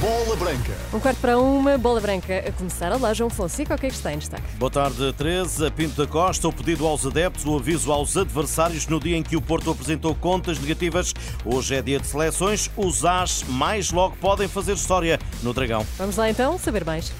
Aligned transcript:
Bola 0.00 0.36
Branca. 0.36 0.72
Um 0.92 1.00
quarto 1.00 1.18
para 1.18 1.38
uma, 1.38 1.78
bola 1.78 2.00
branca 2.00 2.44
a 2.46 2.52
começar. 2.52 2.92
Olá, 2.92 3.14
João 3.14 3.30
Fonseca, 3.30 3.74
o 3.74 3.78
que 3.78 3.86
é 3.86 3.88
que 3.88 3.94
está 3.94 4.12
em 4.12 4.18
destaque? 4.18 4.44
Boa 4.56 4.70
tarde, 4.70 5.12
Teresa. 5.14 5.70
Pinto 5.70 5.96
da 5.96 6.06
Costa, 6.06 6.46
o 6.46 6.52
pedido 6.52 6.86
aos 6.86 7.06
adeptos, 7.06 7.44
o 7.46 7.56
aviso 7.56 7.90
aos 7.90 8.16
adversários 8.16 8.86
no 8.86 9.00
dia 9.00 9.16
em 9.16 9.22
que 9.22 9.36
o 9.36 9.40
Porto 9.40 9.70
apresentou 9.70 10.14
contas 10.14 10.58
negativas. 10.58 11.14
Hoje 11.44 11.74
é 11.74 11.82
dia 11.82 11.98
de 11.98 12.06
seleções. 12.06 12.70
Os 12.76 13.04
As 13.04 13.42
mais 13.44 13.90
logo 13.90 14.16
podem 14.18 14.46
fazer 14.46 14.74
história 14.74 15.18
no 15.42 15.52
Dragão. 15.52 15.86
Vamos 15.96 16.16
lá 16.16 16.30
então 16.30 16.58
saber 16.58 16.84
mais. 16.84 17.10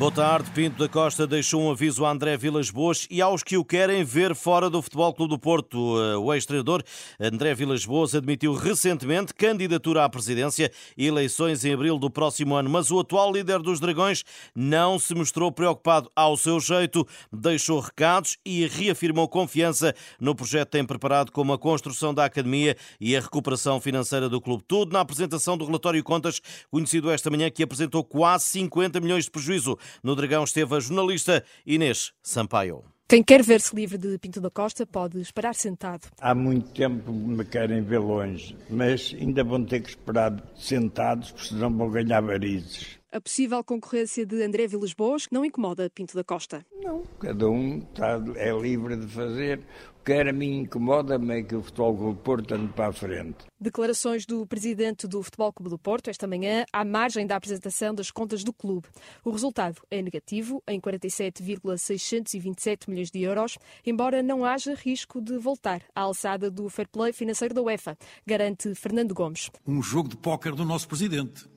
Boa 0.00 0.10
tarde. 0.10 0.50
Pinto 0.52 0.78
da 0.78 0.88
Costa 0.88 1.26
deixou 1.26 1.60
um 1.60 1.70
aviso 1.70 2.06
a 2.06 2.10
André 2.10 2.34
Vilas 2.34 2.70
Boas 2.70 3.06
e 3.10 3.20
aos 3.20 3.42
que 3.42 3.58
o 3.58 3.62
querem 3.62 4.02
ver 4.02 4.34
fora 4.34 4.70
do 4.70 4.80
Futebol 4.80 5.12
Clube 5.12 5.34
do 5.34 5.38
Porto. 5.38 5.76
O 5.78 6.32
ex-treinador 6.32 6.82
André 7.20 7.52
Vilas 7.54 7.84
Boas 7.84 8.14
admitiu 8.14 8.54
recentemente 8.54 9.34
candidatura 9.34 10.02
à 10.02 10.08
presidência 10.08 10.72
e 10.96 11.06
eleições 11.06 11.66
em 11.66 11.74
abril 11.74 11.98
do 11.98 12.10
próximo 12.10 12.54
ano, 12.54 12.70
mas 12.70 12.90
o 12.90 12.98
atual 12.98 13.30
líder 13.30 13.58
dos 13.58 13.78
Dragões 13.78 14.24
não 14.54 14.98
se 14.98 15.14
mostrou 15.14 15.52
preocupado 15.52 16.10
ao 16.16 16.34
seu 16.34 16.58
jeito, 16.60 17.06
deixou 17.30 17.78
recados 17.78 18.38
e 18.42 18.66
reafirmou 18.68 19.28
confiança 19.28 19.94
no 20.18 20.34
projeto 20.34 20.68
que 20.68 20.78
tem 20.78 20.84
preparado 20.86 21.30
como 21.30 21.52
a 21.52 21.58
construção 21.58 22.14
da 22.14 22.24
academia 22.24 22.74
e 22.98 23.14
a 23.14 23.20
recuperação 23.20 23.78
financeira 23.78 24.30
do 24.30 24.40
clube. 24.40 24.64
Tudo 24.66 24.94
na 24.94 25.00
apresentação 25.00 25.58
do 25.58 25.66
relatório 25.66 26.02
Contas, 26.02 26.40
conhecido 26.70 27.10
esta 27.10 27.28
manhã, 27.28 27.50
que 27.50 27.62
apresentou 27.62 28.02
quase 28.02 28.46
50 28.46 28.98
milhões 28.98 29.26
de 29.26 29.30
prejuízo. 29.30 29.76
No 30.02 30.14
Dragão 30.14 30.44
esteve 30.44 30.76
a 30.76 30.80
jornalista 30.80 31.44
Inês 31.66 32.12
Sampaio. 32.22 32.84
Quem 33.10 33.24
quer 33.24 33.42
ver-se 33.42 33.74
livre 33.74 33.98
de 33.98 34.16
Pinto 34.18 34.40
da 34.40 34.50
Costa 34.50 34.86
pode 34.86 35.20
esperar 35.20 35.52
sentado. 35.52 36.06
Há 36.20 36.32
muito 36.32 36.70
tempo 36.70 37.10
me 37.10 37.44
querem 37.44 37.82
ver 37.82 37.98
longe, 37.98 38.56
mas 38.70 39.12
ainda 39.20 39.42
vão 39.42 39.64
ter 39.64 39.80
que 39.80 39.88
esperar 39.88 40.40
sentados, 40.54 41.32
porque 41.32 41.48
senão 41.48 41.76
vão 41.76 41.90
ganhar 41.90 42.20
varizes. 42.20 42.99
A 43.12 43.20
possível 43.20 43.64
concorrência 43.64 44.24
de 44.24 44.40
André 44.40 44.68
Vilas 44.68 44.92
Boas 44.92 45.26
não 45.32 45.44
incomoda 45.44 45.90
Pinto 45.90 46.14
da 46.14 46.22
Costa. 46.22 46.64
Não, 46.80 47.02
cada 47.18 47.50
um 47.50 47.78
está, 47.78 48.22
é 48.36 48.52
livre 48.52 48.96
de 48.96 49.08
fazer. 49.08 49.58
O 50.00 50.04
que 50.04 50.12
era 50.12 50.30
a 50.30 50.32
mim 50.32 50.60
incomoda-me 50.60 51.40
é 51.40 51.42
que 51.42 51.56
o 51.56 51.62
Futebol 51.62 51.96
Clube 51.96 52.14
do 52.14 52.22
Porto 52.22 52.54
ande 52.54 52.72
para 52.72 52.86
a 52.86 52.92
frente. 52.92 53.46
Declarações 53.60 54.24
do 54.24 54.46
presidente 54.46 55.08
do 55.08 55.20
Futebol 55.24 55.52
Clube 55.52 55.70
do 55.70 55.78
Porto 55.78 56.08
esta 56.08 56.28
manhã, 56.28 56.64
à 56.72 56.84
margem 56.84 57.26
da 57.26 57.34
apresentação 57.34 57.92
das 57.92 58.12
contas 58.12 58.44
do 58.44 58.52
clube. 58.52 58.86
O 59.24 59.32
resultado 59.32 59.82
é 59.90 60.00
negativo, 60.00 60.62
em 60.68 60.78
47,627 60.78 62.88
milhões 62.88 63.10
de 63.10 63.22
euros, 63.22 63.58
embora 63.84 64.22
não 64.22 64.44
haja 64.44 64.72
risco 64.72 65.20
de 65.20 65.36
voltar 65.36 65.82
à 65.96 66.02
alçada 66.02 66.48
do 66.48 66.68
fair 66.68 66.88
play 66.88 67.12
financeiro 67.12 67.54
da 67.54 67.60
UEFA, 67.60 67.98
garante 68.24 68.72
Fernando 68.76 69.12
Gomes. 69.12 69.50
Um 69.66 69.82
jogo 69.82 70.08
de 70.08 70.16
póquer 70.16 70.54
do 70.54 70.64
nosso 70.64 70.86
presidente. 70.86 71.50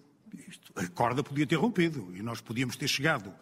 Isto, 0.48 0.72
a 0.76 0.88
corda 0.88 1.24
podia 1.24 1.46
ter 1.46 1.56
rompido 1.56 2.12
e 2.16 2.22
nós 2.22 2.42
podíamos 2.42 2.76
ter 2.76 2.88
chegado 2.88 3.34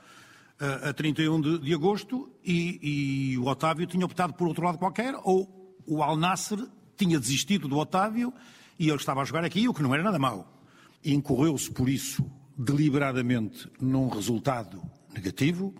a, 0.59 0.89
a 0.89 0.93
31 0.93 1.41
de, 1.41 1.59
de 1.59 1.73
agosto 1.73 2.31
e, 2.43 3.31
e 3.33 3.37
o 3.37 3.45
Otávio 3.47 3.87
tinha 3.87 4.05
optado 4.05 4.33
por 4.33 4.47
outro 4.47 4.63
lado 4.63 4.77
qualquer 4.77 5.15
ou 5.23 5.75
o 5.85 6.03
Al 6.03 6.15
Nasser 6.15 6.59
tinha 6.95 7.19
desistido 7.19 7.67
do 7.67 7.77
Otávio 7.77 8.33
e 8.77 8.87
ele 8.87 8.97
estava 8.97 9.21
a 9.21 9.25
jogar 9.25 9.43
aqui, 9.43 9.67
o 9.67 9.73
que 9.73 9.83
não 9.83 9.93
era 9.93 10.03
nada 10.03 10.19
mau. 10.19 10.61
Incorreu-se, 11.03 11.71
por 11.71 11.89
isso, 11.89 12.29
deliberadamente 12.57 13.69
num 13.79 14.07
resultado 14.07 14.81
negativo, 15.13 15.73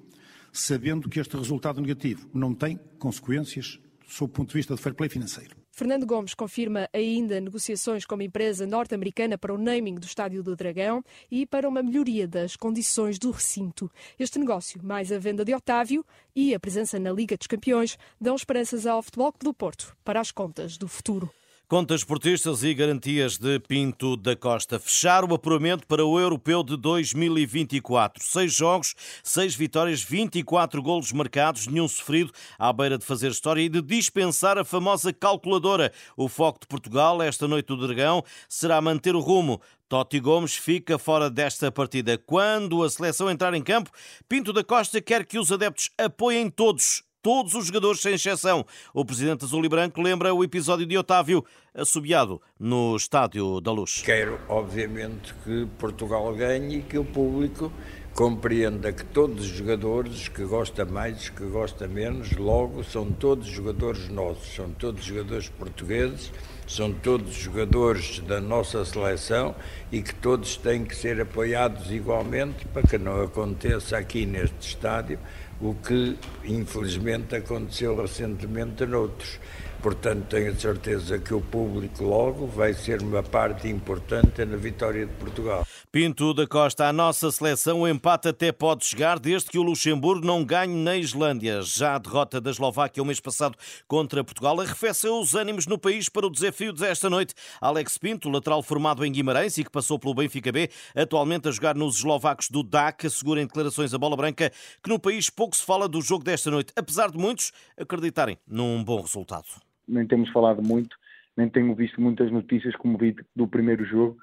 sabendo 0.52 1.10
que 1.10 1.20
este 1.20 1.38
resultado 1.38 1.80
negativo 1.80 2.28
não 2.34 2.54
tem 2.54 2.80
consequências 3.00 3.80
sob 4.08 4.32
o 4.32 4.34
ponto 4.34 4.50
de 4.50 4.56
vista 4.56 4.76
de 4.76 4.82
fair 4.82 4.96
play 4.96 5.10
financeiro. 5.10 5.61
Fernando 5.82 6.06
Gomes 6.06 6.36
confirma 6.36 6.88
ainda 6.94 7.42
negociações 7.42 8.06
com 8.06 8.14
uma 8.14 8.24
empresa 8.24 8.68
norte-americana 8.68 9.36
para 9.36 9.52
o 9.52 9.58
naming 9.58 9.96
do 9.96 10.06
Estádio 10.06 10.44
do 10.44 10.56
Dragão 10.56 11.04
e 11.32 11.44
para 11.44 11.68
uma 11.68 11.82
melhoria 11.82 12.28
das 12.28 12.56
condições 12.56 13.18
do 13.18 13.32
recinto. 13.32 13.90
Este 14.20 14.38
negócio, 14.38 14.80
mais 14.84 15.12
a 15.12 15.18
venda 15.18 15.44
de 15.44 15.56
Otávio 15.56 16.06
e 16.36 16.54
a 16.54 16.60
presença 16.60 17.00
na 17.00 17.12
Liga 17.12 17.36
dos 17.36 17.48
Campeões, 17.48 17.98
dão 18.22 18.36
esperanças 18.36 18.86
ao 18.86 19.02
Futebol 19.02 19.32
Clube 19.32 19.46
do 19.46 19.54
Porto 19.56 19.98
para 20.06 20.20
as 20.22 20.30
contas 20.30 20.78
do 20.78 20.88
futuro. 20.88 21.32
Contas 21.72 22.04
portistas 22.04 22.64
e 22.64 22.74
garantias 22.74 23.38
de 23.38 23.58
Pinto 23.58 24.18
da 24.18 24.36
Costa. 24.36 24.78
Fechar 24.78 25.24
o 25.24 25.34
apuramento 25.34 25.88
para 25.88 26.06
o 26.06 26.20
Europeu 26.20 26.64
de 26.64 26.76
2024. 26.76 28.22
Seis 28.22 28.54
jogos, 28.54 28.94
seis 29.24 29.56
vitórias, 29.56 30.04
24 30.04 30.84
golos 30.84 31.14
marcados, 31.14 31.68
nenhum 31.68 31.88
sofrido, 31.88 32.34
à 32.60 32.74
beira 32.74 32.98
de 32.98 33.06
fazer 33.06 33.32
história 33.32 33.62
e 33.62 33.70
de 33.70 33.82
dispensar 33.82 34.58
a 34.58 34.66
famosa 34.66 35.14
calculadora. 35.14 35.94
O 36.18 36.28
foco 36.28 36.60
de 36.60 36.68
Portugal, 36.68 37.22
esta 37.22 37.48
noite 37.48 37.68
do 37.68 37.78
Dragão, 37.78 38.22
será 38.50 38.82
manter 38.82 39.16
o 39.16 39.22
rumo. 39.22 39.62
Totti 39.88 40.20
Gomes 40.20 40.58
fica 40.58 41.00
fora 41.00 41.30
desta 41.30 41.72
partida. 41.72 42.18
Quando 42.18 42.84
a 42.84 42.90
seleção 42.90 43.32
entrar 43.32 43.54
em 43.54 43.64
campo, 43.64 43.92
Pinto 44.28 44.52
da 44.52 44.62
Costa 44.62 45.00
quer 45.00 45.26
que 45.26 45.40
os 45.40 45.50
adeptos 45.54 45.90
apoiem 45.98 46.50
todos 46.50 47.02
todos 47.22 47.54
os 47.54 47.68
jogadores, 47.68 48.02
sem 48.02 48.14
exceção. 48.14 48.66
O 48.94 49.06
presidente 49.06 49.46
azul 49.46 49.64
e 49.64 49.70
branco 49.70 50.02
lembra 50.02 50.34
o 50.34 50.44
episódio 50.44 50.86
de 50.86 50.98
Otávio, 50.98 51.46
assobiado 51.74 52.42
no 52.60 52.96
Estádio 52.96 53.62
da 53.62 53.72
Luz. 53.72 54.02
Quero, 54.04 54.40
obviamente, 54.50 55.34
que 55.44 55.68
Portugal 55.78 56.34
ganhe 56.34 56.80
e 56.80 56.82
que 56.82 56.98
o 56.98 57.06
público 57.06 57.72
compreenda 58.14 58.92
que 58.92 59.06
todos 59.06 59.46
os 59.46 59.52
jogadores, 59.52 60.28
que 60.28 60.44
gosta 60.44 60.84
mais, 60.84 61.30
que 61.30 61.46
gosta 61.46 61.88
menos, 61.88 62.34
logo 62.34 62.84
são 62.84 63.10
todos 63.12 63.48
jogadores 63.48 64.10
nossos, 64.10 64.54
são 64.54 64.70
todos 64.72 65.04
jogadores 65.04 65.48
portugueses, 65.48 66.32
são 66.68 66.92
todos 66.92 67.34
jogadores 67.34 68.20
da 68.20 68.42
nossa 68.42 68.84
seleção 68.84 69.56
e 69.92 70.02
que 70.02 70.14
todos 70.16 70.58
têm 70.58 70.84
que 70.84 70.96
ser 70.96 71.22
apoiados 71.22 71.90
igualmente 71.92 72.66
para 72.68 72.84
que 72.84 72.98
não 72.98 73.22
aconteça 73.24 73.98
aqui 73.98 74.26
neste 74.26 74.70
estádio 74.70 75.18
o 75.62 75.76
que 75.76 76.18
infelizmente 76.46 77.36
aconteceu 77.36 77.96
recentemente 77.96 78.86
noutros. 78.86 79.40
Portanto, 79.82 80.28
tenho 80.28 80.52
a 80.52 80.56
certeza 80.56 81.18
que 81.18 81.34
o 81.34 81.42
público 81.42 82.04
logo 82.04 82.46
vai 82.46 82.72
ser 82.72 83.02
uma 83.02 83.24
parte 83.24 83.68
importante 83.68 84.46
na 84.46 84.56
vitória 84.56 85.08
de 85.08 85.14
Portugal. 85.14 85.66
Pinto 85.92 86.36
da 86.36 86.46
Costa, 86.46 86.86
a 86.86 86.94
nossa 86.94 87.32
seleção, 87.32 87.82
o 87.82 87.88
empate 87.88 88.28
até 88.28 88.52
pode 88.52 88.86
chegar 88.86 89.18
desde 89.18 89.50
que 89.50 89.58
o 89.58 89.64
Luxemburgo 89.64 90.24
não 90.24 90.46
ganhe 90.46 90.76
na 90.76 90.96
Islândia. 90.96 91.64
Já 91.64 91.96
a 91.96 91.98
derrota 91.98 92.40
da 92.40 92.52
Eslováquia 92.52 93.02
o 93.02 93.06
mês 93.06 93.20
passado 93.20 93.58
contra 93.88 94.24
Portugal 94.24 94.62
arrefeceu 94.62 95.20
os 95.20 95.34
ânimos 95.34 95.66
no 95.66 95.80
país 95.80 96.08
para 96.08 96.28
o 96.28 96.30
desafio 96.30 96.72
desta 96.72 97.10
noite. 97.10 97.34
Alex 97.60 97.98
Pinto, 97.98 98.30
lateral 98.30 98.62
formado 98.62 99.04
em 99.04 99.12
Guimarães 99.12 99.58
e 99.58 99.64
que 99.64 99.72
passou 99.72 99.98
pelo 99.98 100.14
Benfica 100.14 100.52
B, 100.52 100.70
atualmente 100.96 101.48
a 101.48 101.52
jogar 101.52 101.74
nos 101.74 101.96
eslovacos 101.96 102.50
do 102.52 102.62
DAC, 102.62 103.08
assegura 103.08 103.42
em 103.42 103.48
declarações 103.48 103.96
a 103.96 103.98
bola 103.98 104.16
branca 104.16 104.52
que 104.84 104.90
no 104.90 105.00
país 105.00 105.28
pouco 105.28 105.58
se 105.58 105.64
fala 105.64 105.90
do 105.90 106.02
jogo 106.04 106.24
desta 106.24 106.52
noite, 106.52 106.72
apesar 106.76 107.10
de 107.10 107.18
muitos 107.18 107.52
acreditarem 107.76 108.38
num 108.48 108.84
bom 108.84 109.02
resultado 109.02 109.71
nem 109.92 110.08
temos 110.08 110.30
falado 110.30 110.62
muito, 110.62 110.96
nem 111.36 111.50
tenho 111.50 111.74
visto 111.76 112.02
muitas 112.02 112.32
notícias 112.32 112.76
como 112.76 112.98
vi 112.98 113.16
do 113.36 113.48
primeiro 113.48 113.86
jogo, 113.86 114.18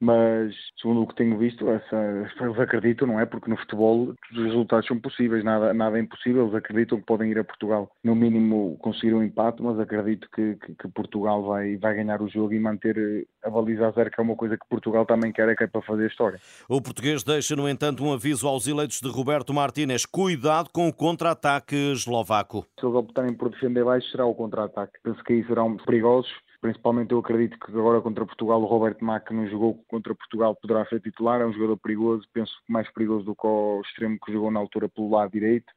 mas 0.00 0.54
segundo 0.80 1.02
o 1.02 1.06
que 1.06 1.14
tenho 1.14 1.36
visto, 1.36 1.68
essa, 1.68 2.30
eles 2.40 2.58
acreditam, 2.58 3.06
não 3.06 3.20
é? 3.20 3.26
Porque 3.26 3.50
no 3.50 3.56
futebol 3.56 4.14
os 4.32 4.38
resultados 4.38 4.86
são 4.86 4.98
possíveis, 4.98 5.44
nada, 5.44 5.74
nada 5.74 5.98
é 5.98 6.00
impossível, 6.00 6.44
eles 6.44 6.54
acreditam 6.54 6.98
que 6.98 7.04
podem 7.04 7.30
ir 7.30 7.38
a 7.38 7.44
Portugal, 7.44 7.90
no 8.02 8.14
mínimo 8.14 8.78
conseguir 8.80 9.14
um 9.14 9.22
empate, 9.22 9.62
mas 9.62 9.78
acredito 9.78 10.26
que, 10.34 10.56
que, 10.56 10.74
que, 10.74 10.88
Portugal 10.88 11.42
vai, 11.42 11.76
vai 11.76 11.94
ganhar 11.94 12.22
o 12.22 12.28
jogo 12.28 12.54
e 12.54 12.58
manter 12.58 12.96
eh, 12.96 13.24
a 13.44 13.50
baliza 13.50 13.88
a 13.88 13.90
zero, 13.90 14.10
que 14.10 14.20
é 14.20 14.22
uma 14.22 14.36
coisa 14.36 14.56
que 14.56 14.68
Portugal 14.68 15.04
também 15.04 15.32
quer, 15.32 15.48
é 15.48 15.54
que 15.54 15.64
é 15.64 15.66
para 15.66 15.82
fazer 15.82 16.06
história. 16.06 16.40
O 16.68 16.80
português 16.80 17.22
deixa, 17.22 17.54
no 17.54 17.68
entanto, 17.68 18.02
um 18.02 18.12
aviso 18.12 18.48
aos 18.48 18.66
eleitos 18.66 19.00
de 19.00 19.08
Roberto 19.08 19.52
Martínez, 19.52 20.06
cuidado 20.06 20.70
com 20.72 20.88
o 20.88 20.92
contra-ataque 20.92 21.92
eslovaco. 21.92 22.66
Se 22.78 22.86
eles 22.86 22.96
optarem 22.96 23.34
por 23.34 23.50
defender 23.50 23.84
baixo, 23.84 24.08
será 24.10 24.24
o 24.24 24.34
contra-ataque. 24.34 24.92
Penso 25.02 25.22
que 25.24 25.34
aí 25.34 25.46
serão 25.46 25.76
perigosos, 25.76 26.30
Principalmente 26.60 27.12
eu 27.12 27.18
acredito 27.18 27.58
que 27.58 27.70
agora 27.70 28.02
contra 28.02 28.26
Portugal 28.26 28.60
o 28.60 28.66
Roberto 28.66 29.02
Mac 29.04 29.30
não 29.30 29.48
jogou 29.48 29.82
contra 29.88 30.14
Portugal 30.14 30.54
poderá 30.54 30.84
ser 30.86 31.00
titular, 31.00 31.40
é 31.40 31.46
um 31.46 31.52
jogador 31.54 31.78
perigoso, 31.78 32.26
penso 32.34 32.52
que 32.66 32.72
mais 32.72 32.90
perigoso 32.92 33.24
do 33.24 33.34
que 33.34 33.46
o 33.46 33.80
extremo 33.80 34.18
que 34.24 34.32
jogou 34.32 34.50
na 34.50 34.60
altura 34.60 34.88
pelo 34.88 35.10
lado 35.10 35.32
direito. 35.32 35.72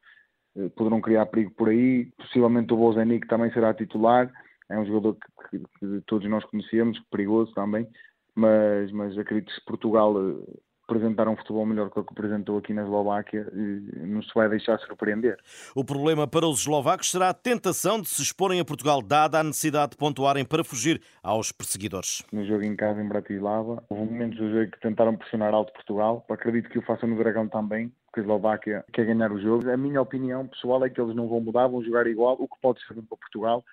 Eh, 0.56 0.70
poderão 0.70 1.02
criar 1.02 1.26
perigo 1.28 1.52
por 1.52 1.70
aí. 1.70 2.06
Possivelmente 2.18 2.74
o 2.74 2.78
Bozanic 2.78 3.28
também 3.28 3.52
será 3.52 3.74
titular. 3.74 4.32
É 4.70 4.78
um 4.78 4.86
jogador 4.86 5.16
que, 5.50 5.60
que, 5.60 5.66
que 5.80 6.02
todos 6.06 6.30
nós 6.30 6.44
conhecemos, 6.46 7.00
perigoso 7.12 7.54
também. 7.54 7.88
Mas, 8.36 8.92
mas 8.92 9.18
acredito 9.18 9.54
que 9.54 9.66
Portugal 9.66 10.16
eh, 10.18 10.60
apresentar 10.84 11.28
um 11.28 11.36
futebol 11.36 11.66
melhor 11.66 11.90
que 11.90 12.00
o 12.00 12.04
que 12.04 12.12
apresentou 12.12 12.58
aqui 12.58 12.74
na 12.74 12.84
Eslováquia 12.84 13.48
não 13.54 14.22
se 14.22 14.30
vai 14.36 14.50
deixar 14.50 14.78
surpreender. 14.80 15.38
O 15.76 15.84
problema 15.84 16.28
para 16.28 16.48
os 16.48 16.60
eslovacos 16.62 17.12
será 17.12 17.30
a 17.30 17.34
tentação 17.34 18.02
de 18.02 18.08
se 18.08 18.22
exporem 18.22 18.60
a 18.60 18.66
Portugal, 18.66 19.02
dada 19.02 19.40
a 19.40 19.44
necessidade 19.44 19.92
de 19.92 19.98
pontuarem 19.98 20.46
para 20.46 20.64
fugir 20.64 21.02
aos 21.22 21.52
perseguidores. 21.52 22.24
No 22.32 22.46
jogo 22.46 22.64
em 22.64 22.76
casa, 22.76 23.02
em 23.02 23.08
Bratislava, 23.08 23.84
houve 23.90 24.12
momentos 24.12 24.38
do 24.38 24.52
jogo 24.52 24.72
que 24.72 24.80
tentaram 24.80 25.16
pressionar 25.16 25.54
alto 25.54 25.74
Portugal. 25.74 26.26
Acredito 26.30 26.70
que 26.70 26.80
o 26.80 26.82
façam 26.82 27.08
no 27.08 27.18
Dragão 27.18 27.48
também, 27.48 27.92
porque 28.06 28.20
a 28.20 28.24
Eslováquia 28.24 28.86
quer 28.92 29.06
ganhar 29.06 29.32
o 29.32 29.42
jogo. 29.42 29.70
A 29.70 29.78
minha 29.78 30.02
opinião 30.02 30.48
pessoal 30.48 30.84
é 30.86 30.90
que 30.90 31.00
eles 31.00 31.16
não 31.16 31.28
vão 31.28 31.40
mudar, 31.40 31.68
vão 31.68 31.84
jogar 31.84 32.08
igual, 32.08 32.36
o 32.40 32.48
que 32.48 32.60
pode 32.62 32.86
ser 32.86 32.94
bom 32.94 33.04
para 33.04 33.18
Portugal 33.18 33.64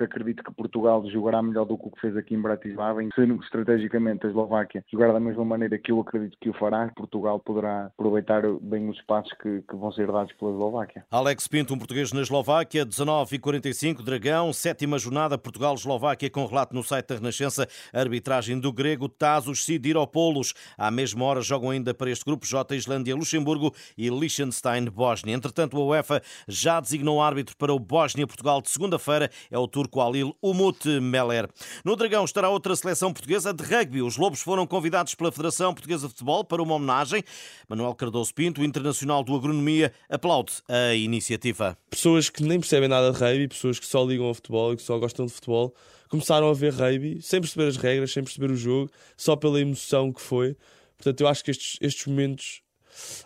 porque 0.00 0.04
acredito 0.04 0.42
que 0.42 0.52
Portugal 0.52 1.04
jogará 1.10 1.42
melhor 1.42 1.66
do 1.66 1.76
que 1.76 1.88
o 1.88 1.90
que 1.90 2.00
fez 2.00 2.16
aqui 2.16 2.34
em 2.34 2.40
Bratislava. 2.40 3.00
Se 3.14 3.22
estrategicamente 3.44 4.26
a 4.26 4.30
Eslováquia 4.30 4.82
jogar 4.90 5.12
da 5.12 5.20
mesma 5.20 5.44
maneira 5.44 5.78
que 5.78 5.92
eu 5.92 6.00
acredito 6.00 6.38
que 6.40 6.48
o 6.48 6.54
fará, 6.54 6.90
Portugal 6.96 7.38
poderá 7.38 7.86
aproveitar 7.86 8.42
bem 8.62 8.88
os 8.88 8.96
espaços 8.96 9.30
que, 9.34 9.62
que 9.68 9.76
vão 9.76 9.92
ser 9.92 10.10
dados 10.10 10.32
pela 10.34 10.52
Eslováquia. 10.52 11.04
Alex 11.10 11.46
Pinto, 11.46 11.74
um 11.74 11.78
português 11.78 12.12
na 12.12 12.22
Eslováquia, 12.22 12.84
19 12.84 13.36
e 13.36 13.38
45, 13.38 14.02
Dragão, 14.02 14.52
sétima 14.52 14.98
jornada, 14.98 15.36
Portugal-Eslováquia, 15.36 16.30
com 16.30 16.46
relato 16.46 16.74
no 16.74 16.82
site 16.82 17.08
da 17.08 17.16
Renascença, 17.16 17.66
arbitragem 17.92 18.58
do 18.58 18.72
grego 18.72 19.08
Tazos 19.08 19.64
Sidiropoulos. 19.64 20.54
À 20.78 20.90
mesma 20.90 21.24
hora 21.26 21.42
jogam 21.42 21.70
ainda 21.70 21.92
para 21.92 22.10
este 22.10 22.24
grupo 22.24 22.46
J, 22.46 22.74
Islândia, 22.74 23.14
Luxemburgo 23.14 23.74
e 23.98 24.08
Liechtenstein, 24.08 24.86
Bósnia. 24.86 25.34
Entretanto, 25.34 25.76
a 25.76 25.84
UEFA 25.84 26.22
já 26.48 26.80
designou 26.80 27.20
árbitro 27.20 27.56
para 27.56 27.74
o 27.74 27.78
Bósnia-Portugal 27.78 28.62
de 28.62 28.70
segunda-feira, 28.70 29.30
é 29.50 29.58
o 29.58 29.68
turco 29.68 29.89
Alil 29.98 30.36
Umut 30.42 30.86
Meller. 31.00 31.48
No 31.82 31.96
Dragão 31.96 32.26
estará 32.26 32.50
outra 32.50 32.76
seleção 32.76 33.14
portuguesa 33.14 33.54
de 33.54 33.64
rugby. 33.64 34.02
Os 34.02 34.18
Lobos 34.18 34.42
foram 34.42 34.66
convidados 34.66 35.14
pela 35.14 35.32
Federação 35.32 35.72
Portuguesa 35.72 36.06
de 36.06 36.12
Futebol 36.12 36.44
para 36.44 36.62
uma 36.62 36.74
homenagem. 36.74 37.24
Manuel 37.66 37.94
Cardoso 37.94 38.34
Pinto, 38.34 38.62
internacional 38.62 39.24
do 39.24 39.34
Agronomia, 39.34 39.90
aplaude 40.10 40.52
a 40.68 40.94
iniciativa. 40.94 41.78
Pessoas 41.88 42.28
que 42.28 42.42
nem 42.42 42.60
percebem 42.60 42.90
nada 42.90 43.10
de 43.10 43.18
rugby, 43.18 43.48
pessoas 43.48 43.78
que 43.78 43.86
só 43.86 44.04
ligam 44.04 44.26
ao 44.26 44.34
futebol 44.34 44.74
e 44.74 44.76
que 44.76 44.82
só 44.82 44.98
gostam 44.98 45.24
de 45.24 45.32
futebol, 45.32 45.74
começaram 46.10 46.50
a 46.50 46.52
ver 46.52 46.74
rugby 46.74 47.22
sem 47.22 47.40
perceber 47.40 47.68
as 47.68 47.76
regras, 47.76 48.12
sem 48.12 48.22
perceber 48.22 48.50
o 48.50 48.56
jogo, 48.56 48.90
só 49.16 49.36
pela 49.36 49.60
emoção 49.60 50.12
que 50.12 50.20
foi. 50.20 50.56
Portanto, 50.98 51.20
eu 51.22 51.28
acho 51.28 51.42
que 51.42 51.50
estes, 51.50 51.78
estes 51.80 52.06
momentos, 52.06 52.60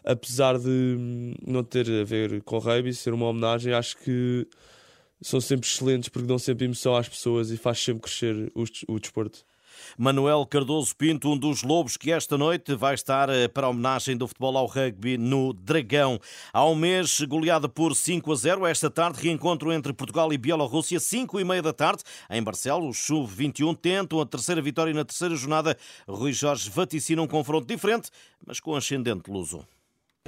apesar 0.04 0.58
de 0.58 1.34
não 1.44 1.64
ter 1.64 1.90
a 1.90 2.04
ver 2.04 2.42
com 2.42 2.58
rugby, 2.58 2.94
ser 2.94 3.12
uma 3.12 3.26
homenagem, 3.26 3.72
acho 3.72 3.96
que 3.96 4.46
são 5.24 5.40
sempre 5.40 5.66
excelentes 5.66 6.10
porque 6.10 6.28
dão 6.28 6.38
sempre 6.38 6.66
emoção 6.66 6.94
às 6.94 7.08
pessoas 7.08 7.50
e 7.50 7.56
faz 7.56 7.82
sempre 7.82 8.02
crescer 8.02 8.52
o, 8.54 8.64
o 8.92 9.00
desporto. 9.00 9.44
Manuel 9.98 10.46
Cardoso 10.46 10.94
Pinto, 10.94 11.30
um 11.30 11.36
dos 11.36 11.62
lobos 11.62 11.96
que 11.96 12.12
esta 12.12 12.36
noite 12.36 12.74
vai 12.74 12.94
estar 12.94 13.28
eh, 13.28 13.48
para 13.48 13.66
a 13.66 13.70
homenagem 13.70 14.16
do 14.16 14.28
futebol 14.28 14.56
ao 14.56 14.66
rugby 14.66 15.16
no 15.16 15.52
Dragão. 15.52 16.20
Há 16.52 16.64
um 16.66 16.74
mês, 16.74 17.20
goleada 17.22 17.68
por 17.68 17.96
5 17.96 18.30
a 18.32 18.36
0. 18.36 18.66
Esta 18.66 18.90
tarde, 18.90 19.20
reencontro 19.20 19.72
entre 19.72 19.92
Portugal 19.92 20.32
e 20.32 20.38
Bielorrússia, 20.38 21.00
5 21.00 21.40
e 21.40 21.44
meia 21.44 21.62
da 21.62 21.72
tarde, 21.72 22.02
em 22.30 22.42
Barcelos. 22.42 22.84
Os 22.90 23.06
Sub-21 23.06 23.76
tentam 23.76 24.20
a 24.20 24.26
terceira 24.26 24.60
vitória 24.60 24.92
na 24.92 25.04
terceira 25.04 25.34
jornada. 25.34 25.76
Rui 26.06 26.32
Jorge 26.32 26.70
vaticina 26.70 27.22
um 27.22 27.26
confronto 27.26 27.66
diferente, 27.66 28.10
mas 28.46 28.60
com 28.60 28.76
ascendente 28.76 29.30
luso. 29.30 29.66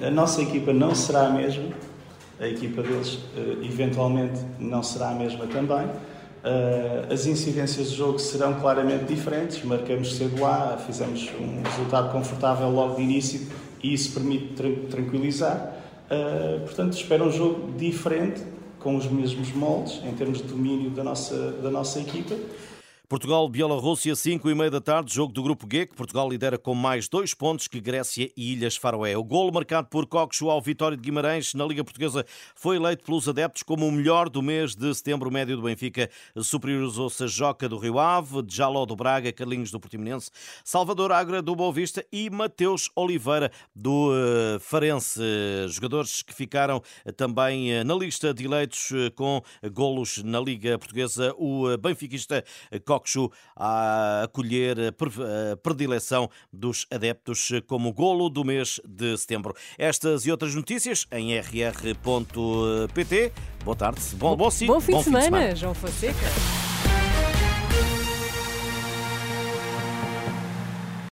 A 0.01 0.11
nossa 0.11 0.43
equipa 0.43 0.73
não 0.73 0.95
será 0.95 1.27
a 1.27 1.31
mesma. 1.31 1.71
A 2.39 2.47
equipa 2.47 2.83
deles, 2.83 3.19
eh, 3.37 3.65
eventualmente, 3.65 4.41
não 4.59 4.83
será 4.83 5.11
a 5.11 5.15
mesma 5.15 5.47
também. 5.47 5.87
Uh, 6.47 7.13
as 7.13 7.27
incidências 7.27 7.91
de 7.91 7.97
jogo 7.97 8.21
serão 8.21 8.61
claramente 8.61 9.05
diferentes. 9.05 9.65
Marcamos 9.65 10.15
cedo 10.15 10.41
lá, 10.41 10.77
fizemos 10.87 11.29
um 11.41 11.63
resultado 11.63 12.13
confortável 12.13 12.71
logo 12.71 12.95
de 12.95 13.03
início 13.03 13.49
e 13.83 13.93
isso 13.93 14.13
permite 14.13 14.55
tra 14.55 14.69
tranquilizar. 14.89 15.75
Uh, 16.09 16.61
portanto, 16.61 16.93
espero 16.93 17.25
um 17.25 17.33
jogo 17.33 17.73
diferente, 17.77 18.43
com 18.79 18.95
os 18.95 19.11
mesmos 19.11 19.53
moldes, 19.53 20.01
em 20.05 20.15
termos 20.15 20.39
de 20.39 20.45
domínio 20.45 20.91
da 20.91 21.03
nossa, 21.03 21.53
da 21.61 21.71
nossa 21.71 21.99
equipa. 21.99 22.37
Portugal-Bielorrússia, 23.09 24.17
5 24.17 24.51
e 24.51 24.55
meia 24.55 24.69
da 24.69 24.81
tarde, 24.81 25.15
jogo 25.15 25.33
do 25.33 25.41
Grupo 25.41 25.65
G, 25.71 25.87
que 25.87 25.95
Portugal 25.95 26.29
lidera 26.29 26.59
com 26.59 26.75
mais 26.75 27.09
dois 27.09 27.33
pontos 27.35 27.69
que 27.69 27.81
Grécia 27.81 28.29
e 28.37 28.53
Ilhas 28.53 28.77
Faroé. 28.77 29.17
O 29.17 29.23
golo 29.23 29.53
marcado 29.53 29.87
por 29.87 30.07
Coxo 30.07 30.51
ao 30.51 30.61
Vitória 30.61 30.97
de 30.97 31.05
Guimarães 31.05 31.55
na 31.55 31.65
Liga 31.65 31.85
Portuguesa 31.85 32.27
foi 32.57 32.77
eleito 32.77 33.05
pelos 33.05 33.29
adeptos 33.29 33.63
como 33.63 33.87
o 33.87 33.93
melhor 33.93 34.29
do 34.29 34.43
mês 34.43 34.75
de 34.75 34.93
setembro 34.93 35.31
médio 35.31 35.55
do 35.57 35.63
Benfica. 35.63 36.11
Superiorizou-se 36.37 37.23
a 37.23 37.29
Joca 37.29 37.69
do 37.69 37.79
Rio 37.79 38.01
Ave, 38.01 38.45
Jaló 38.49 38.85
do 38.85 38.97
Braga, 38.97 39.33
Carlinhos 39.33 39.71
do 39.71 39.79
Portimonense, 39.79 40.33
Salvador 40.65 41.13
Agra 41.13 41.41
do 41.41 41.55
Boa 41.55 41.73
Vista 41.73 42.05
e 42.11 42.29
Mateus 42.29 42.91
Oliveira 42.97 43.53
do 43.73 44.11
uh, 44.11 44.59
Farense. 44.59 45.21
Jogadores 45.69 46.23
que 46.23 46.35
ficaram 46.35 46.79
uh, 46.79 47.13
também 47.13 47.79
uh, 47.79 47.85
na 47.85 47.95
lista 47.95 48.35
de 48.35 48.45
eleitos 48.45 48.91
com 49.15 49.41
golos 49.73 50.25
na 50.25 50.41
Liga 50.41 50.77
Portuguesa. 50.77 51.33
O 51.39 51.77
benfiquista 51.79 52.45
Coxo 52.85 52.96
Coxo 52.97 53.31
a 53.55 54.23
acolher 54.25 54.79
a 54.79 55.57
predileção 55.57 56.31
dos 56.51 56.87
adeptos 56.91 57.51
como 57.67 57.93
golo 57.93 58.31
do 58.31 58.43
mês 58.43 58.81
de 58.87 59.17
setembro. 59.19 59.55
Estas 59.77 60.25
e 60.25 60.31
outras 60.31 60.55
notícias 60.55 61.07
em 61.13 61.39
rr.pt. 61.39 63.33
Boa 63.65 63.77
tarde, 63.77 64.01
bom 64.15 64.29
almoço 64.29 64.67
bom, 64.67 64.75
bom, 64.75 64.81
fim, 64.81 64.93
bom 64.93 64.99
de, 64.99 65.05
fim 65.05 65.05
semana, 65.05 65.19
de 65.19 65.25
semana, 65.25 65.57
João 65.57 65.75
Fonseca. 65.75 66.56